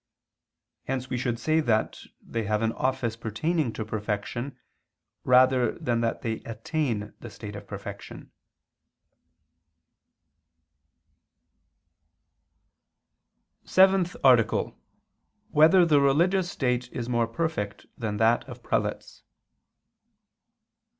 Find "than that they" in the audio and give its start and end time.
5.77-6.37